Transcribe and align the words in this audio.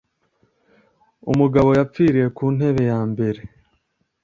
umugabo 1.31 1.69
yapfiriye 1.79 2.27
ku 2.37 2.45
ntebe 2.55 2.81
ya 2.91 2.99
mbere 3.11 3.41